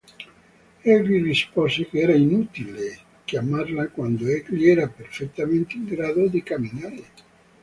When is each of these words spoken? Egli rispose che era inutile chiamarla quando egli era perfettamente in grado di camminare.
Egli 0.83 1.21
rispose 1.21 1.87
che 1.87 1.99
era 1.99 2.15
inutile 2.15 2.97
chiamarla 3.23 3.89
quando 3.89 4.25
egli 4.25 4.67
era 4.67 4.87
perfettamente 4.87 5.75
in 5.75 5.85
grado 5.85 6.27
di 6.27 6.41
camminare. 6.41 7.03